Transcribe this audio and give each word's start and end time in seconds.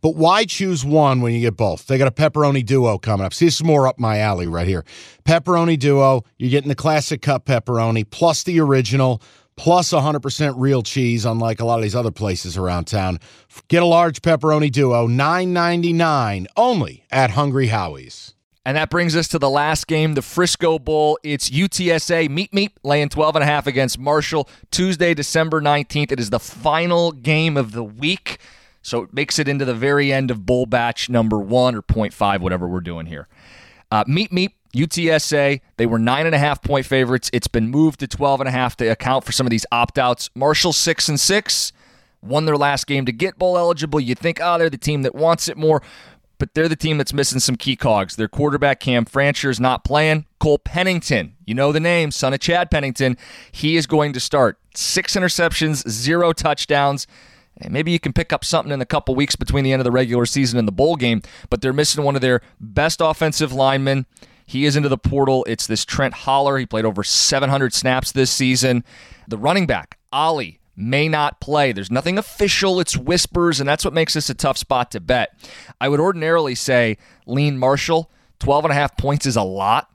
But 0.00 0.16
why 0.16 0.44
choose 0.44 0.84
one 0.84 1.20
when 1.20 1.34
you 1.34 1.40
get 1.40 1.56
both? 1.56 1.86
They 1.86 1.98
got 1.98 2.08
a 2.08 2.12
pepperoni 2.12 2.64
duo 2.64 2.98
coming 2.98 3.26
up. 3.26 3.34
See, 3.34 3.46
this 3.46 3.56
is 3.56 3.64
more 3.64 3.86
up 3.86 3.98
my 3.98 4.18
alley 4.18 4.46
right 4.46 4.66
here. 4.66 4.84
Pepperoni 5.24 5.78
duo, 5.78 6.24
you're 6.38 6.50
getting 6.50 6.68
the 6.68 6.74
classic 6.74 7.22
cup 7.22 7.46
pepperoni 7.46 8.08
plus 8.08 8.42
the 8.42 8.60
original 8.60 9.22
plus 9.56 9.90
100% 9.92 10.54
real 10.56 10.82
cheese, 10.82 11.24
unlike 11.24 11.60
a 11.60 11.64
lot 11.64 11.78
of 11.78 11.82
these 11.82 11.96
other 11.96 12.12
places 12.12 12.56
around 12.56 12.86
town. 12.86 13.18
Get 13.66 13.82
a 13.82 13.86
large 13.86 14.22
pepperoni 14.22 14.70
duo, 14.70 15.08
$9.99 15.08 16.46
only 16.56 17.04
at 17.10 17.30
Hungry 17.30 17.66
Howie's. 17.66 18.34
And 18.64 18.76
that 18.76 18.90
brings 18.90 19.16
us 19.16 19.28
to 19.28 19.38
the 19.38 19.48
last 19.48 19.86
game, 19.86 20.14
the 20.14 20.22
Frisco 20.22 20.78
Bowl. 20.78 21.18
It's 21.22 21.48
UTSA 21.48 22.28
Meep 22.28 22.50
Meep 22.50 22.72
laying 22.84 23.08
12 23.08 23.36
and 23.36 23.42
a 23.42 23.46
half 23.46 23.66
against 23.66 23.98
Marshall 23.98 24.48
Tuesday, 24.70 25.14
December 25.14 25.60
19th. 25.60 26.12
It 26.12 26.20
is 26.20 26.30
the 26.30 26.38
final 26.38 27.12
game 27.12 27.56
of 27.56 27.72
the 27.72 27.82
week. 27.82 28.38
So 28.88 29.02
it 29.02 29.12
makes 29.12 29.38
it 29.38 29.48
into 29.48 29.64
the 29.64 29.74
very 29.74 30.12
end 30.12 30.30
of 30.30 30.46
bull 30.46 30.66
batch 30.66 31.08
number 31.08 31.38
one 31.38 31.74
or 31.74 31.82
0.5, 31.82 32.40
whatever 32.40 32.66
we're 32.66 32.80
doing 32.80 33.06
here. 33.06 33.28
Uh, 33.90 34.04
meep 34.04 34.30
Meep, 34.30 34.52
UTSA, 34.74 35.60
they 35.76 35.86
were 35.86 35.98
nine 35.98 36.26
and 36.26 36.34
a 36.34 36.38
half 36.38 36.62
point 36.62 36.86
favorites. 36.86 37.30
It's 37.32 37.48
been 37.48 37.68
moved 37.68 38.00
to 38.00 38.08
12 38.08 38.40
and 38.40 38.48
a 38.48 38.52
half 38.52 38.76
to 38.76 38.86
account 38.86 39.24
for 39.24 39.32
some 39.32 39.46
of 39.46 39.50
these 39.50 39.64
opt 39.72 39.98
outs. 39.98 40.30
Marshall, 40.34 40.72
six 40.72 41.08
and 41.08 41.18
six, 41.18 41.72
won 42.20 42.44
their 42.44 42.56
last 42.56 42.86
game 42.86 43.06
to 43.06 43.12
get 43.12 43.38
bowl 43.38 43.56
eligible. 43.56 44.00
You 44.00 44.14
think, 44.14 44.40
oh, 44.42 44.58
they're 44.58 44.70
the 44.70 44.76
team 44.76 45.02
that 45.02 45.14
wants 45.14 45.48
it 45.48 45.56
more, 45.56 45.82
but 46.38 46.54
they're 46.54 46.68
the 46.68 46.76
team 46.76 46.98
that's 46.98 47.12
missing 47.12 47.40
some 47.40 47.56
key 47.56 47.76
cogs. 47.76 48.16
Their 48.16 48.28
quarterback, 48.28 48.80
Cam 48.80 49.04
Fancher 49.04 49.50
is 49.50 49.58
not 49.58 49.84
playing. 49.84 50.26
Cole 50.38 50.58
Pennington, 50.58 51.34
you 51.46 51.54
know 51.54 51.72
the 51.72 51.80
name, 51.80 52.10
son 52.10 52.34
of 52.34 52.40
Chad 52.40 52.70
Pennington, 52.70 53.16
he 53.50 53.76
is 53.76 53.86
going 53.86 54.12
to 54.12 54.20
start. 54.20 54.58
Six 54.74 55.16
interceptions, 55.16 55.88
zero 55.88 56.32
touchdowns. 56.32 57.06
Maybe 57.68 57.90
you 57.90 57.98
can 57.98 58.12
pick 58.12 58.32
up 58.32 58.44
something 58.44 58.72
in 58.72 58.80
a 58.80 58.86
couple 58.86 59.14
weeks 59.14 59.36
between 59.36 59.64
the 59.64 59.72
end 59.72 59.80
of 59.80 59.84
the 59.84 59.90
regular 59.90 60.26
season 60.26 60.58
and 60.58 60.68
the 60.68 60.72
bowl 60.72 60.96
game, 60.96 61.22
but 61.50 61.60
they're 61.60 61.72
missing 61.72 62.04
one 62.04 62.14
of 62.14 62.20
their 62.20 62.40
best 62.60 63.00
offensive 63.00 63.52
linemen. 63.52 64.06
He 64.46 64.64
is 64.64 64.76
into 64.76 64.88
the 64.88 64.98
portal. 64.98 65.44
It's 65.48 65.66
this 65.66 65.84
Trent 65.84 66.14
Holler. 66.14 66.56
He 66.56 66.66
played 66.66 66.84
over 66.84 67.04
700 67.04 67.74
snaps 67.74 68.12
this 68.12 68.30
season. 68.30 68.84
The 69.26 69.36
running 69.36 69.66
back, 69.66 69.98
Ali, 70.12 70.60
may 70.74 71.08
not 71.08 71.40
play. 71.40 71.72
There's 71.72 71.90
nothing 71.90 72.16
official. 72.16 72.80
It's 72.80 72.96
whispers, 72.96 73.60
and 73.60 73.68
that's 73.68 73.84
what 73.84 73.92
makes 73.92 74.14
this 74.14 74.30
a 74.30 74.34
tough 74.34 74.56
spot 74.56 74.90
to 74.92 75.00
bet. 75.00 75.34
I 75.80 75.88
would 75.88 76.00
ordinarily 76.00 76.54
say 76.54 76.96
lean 77.26 77.58
Marshall. 77.58 78.10
12 78.38 78.66
and 78.66 78.72
a 78.72 78.74
half 78.74 78.96
points 78.96 79.26
is 79.26 79.36
a 79.36 79.42
lot. 79.42 79.90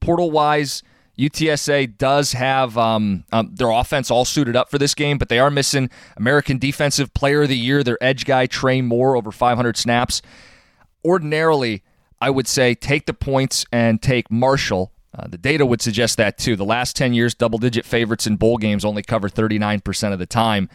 Portal 0.00 0.30
wise, 0.30 0.82
UTSA 1.18 1.96
does 1.96 2.32
have 2.32 2.76
um, 2.76 3.24
um, 3.32 3.50
their 3.54 3.70
offense 3.70 4.10
all 4.10 4.24
suited 4.24 4.54
up 4.54 4.70
for 4.70 4.78
this 4.78 4.94
game, 4.94 5.16
but 5.16 5.28
they 5.28 5.38
are 5.38 5.50
missing 5.50 5.88
American 6.16 6.58
Defensive 6.58 7.14
Player 7.14 7.42
of 7.42 7.48
the 7.48 7.56
Year, 7.56 7.82
their 7.82 7.98
edge 8.02 8.26
guy, 8.26 8.46
Trey 8.46 8.82
Moore, 8.82 9.16
over 9.16 9.32
500 9.32 9.76
snaps. 9.76 10.20
Ordinarily, 11.04 11.82
I 12.20 12.30
would 12.30 12.46
say 12.46 12.74
take 12.74 13.06
the 13.06 13.14
points 13.14 13.64
and 13.72 14.02
take 14.02 14.30
Marshall. 14.30 14.92
Uh, 15.14 15.26
the 15.28 15.38
data 15.38 15.64
would 15.64 15.80
suggest 15.80 16.18
that 16.18 16.36
too. 16.36 16.56
The 16.56 16.64
last 16.64 16.96
10 16.96 17.14
years, 17.14 17.34
double 17.34 17.58
digit 17.58 17.86
favorites 17.86 18.26
in 18.26 18.36
bowl 18.36 18.58
games 18.58 18.84
only 18.84 19.02
cover 19.02 19.30
39% 19.30 20.12
of 20.12 20.18
the 20.18 20.26
time. 20.26 20.68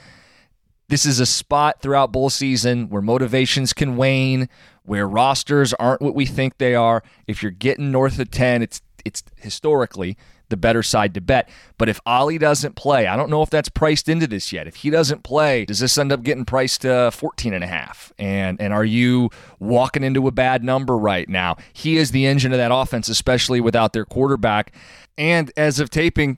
This 0.90 1.06
is 1.06 1.20
a 1.20 1.26
spot 1.26 1.82
throughout 1.82 2.12
bowl 2.12 2.30
season 2.30 2.90
where 2.90 3.02
motivations 3.02 3.72
can 3.72 3.96
wane, 3.96 4.50
where 4.84 5.08
rosters 5.08 5.74
aren't 5.76 6.02
what 6.02 6.16
we 6.16 6.26
think 6.26 6.58
they 6.58 6.76
are. 6.76 7.04
If 7.28 7.42
you're 7.42 7.52
getting 7.52 7.92
north 7.92 8.20
of 8.20 8.32
10, 8.32 8.62
it's 8.62 8.82
it's 9.06 9.24
historically 9.38 10.18
the 10.52 10.58
better 10.58 10.84
side 10.84 11.16
to 11.16 11.22
bet. 11.22 11.50
But 11.80 11.90
if 11.90 12.00
Ali 12.06 12.38
doesn't 12.38 12.76
play, 12.76 13.08
I 13.08 13.16
don't 13.16 13.32
know 13.32 13.42
if 13.42 13.50
that's 13.50 13.70
priced 13.70 14.08
into 14.08 14.28
this 14.28 14.54
yet. 14.54 14.68
If 14.68 14.78
he 14.78 14.92
doesn't 14.92 15.24
play, 15.24 15.66
does 15.66 15.80
this 15.80 15.98
end 15.98 16.12
up 16.12 16.22
getting 16.22 16.46
priced 16.46 16.82
to 16.82 17.10
14 17.12 17.54
and 17.54 17.64
a 17.64 17.68
half? 17.68 18.14
And 18.20 18.62
and 18.62 18.72
are 18.72 18.86
you 18.86 19.30
walking 19.60 20.04
into 20.04 20.28
a 20.28 20.32
bad 20.32 20.64
number 20.64 20.96
right 20.96 21.28
now? 21.28 21.58
He 21.74 21.98
is 21.98 22.12
the 22.12 22.28
engine 22.28 22.52
of 22.52 22.60
that 22.60 22.72
offense, 22.72 23.10
especially 23.10 23.60
without 23.60 23.94
their 23.94 24.06
quarterback. 24.06 24.74
And 25.18 25.52
as 25.58 25.80
of 25.80 25.90
taping, 25.90 26.38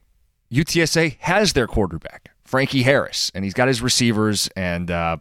UTSA 0.52 1.18
has 1.20 1.54
their 1.54 1.68
quarterback, 1.68 2.30
Frankie 2.46 2.84
Harris, 2.84 3.32
and 3.34 3.44
he's 3.44 3.54
got 3.54 3.68
his 3.68 3.82
receivers 3.82 4.50
and 4.56 4.90
uh, 4.90 5.18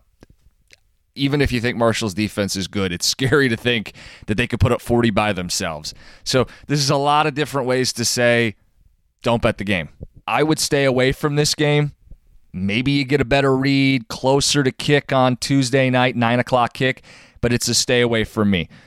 even 1.14 1.40
if 1.40 1.52
you 1.52 1.60
think 1.60 1.76
Marshall's 1.76 2.14
defense 2.14 2.56
is 2.56 2.68
good, 2.68 2.92
it's 2.92 3.06
scary 3.12 3.48
to 3.48 3.56
think 3.56 3.92
that 4.26 4.36
they 4.36 4.46
could 4.46 4.60
put 4.60 4.72
up 4.72 4.80
40 4.80 5.10
by 5.10 5.32
themselves. 5.32 5.94
So, 6.24 6.46
this 6.66 6.80
is 6.80 6.90
a 6.90 6.96
lot 6.96 7.26
of 7.26 7.34
different 7.34 7.66
ways 7.66 7.92
to 7.94 8.04
say 8.04 8.56
don't 9.22 9.42
bet 9.42 9.58
the 9.58 9.64
game. 9.64 9.88
I 10.26 10.42
would 10.42 10.58
stay 10.58 10.84
away 10.84 11.12
from 11.12 11.36
this 11.36 11.54
game. 11.54 11.92
Maybe 12.52 12.92
you 12.92 13.04
get 13.04 13.20
a 13.20 13.24
better 13.24 13.56
read 13.56 14.08
closer 14.08 14.62
to 14.62 14.70
kick 14.70 15.12
on 15.12 15.36
Tuesday 15.36 15.88
night, 15.88 16.16
9 16.16 16.38
o'clock 16.38 16.74
kick, 16.74 17.02
but 17.40 17.52
it's 17.52 17.66
a 17.68 17.74
stay 17.74 18.02
away 18.02 18.24
from 18.24 18.50
me. 18.50 18.68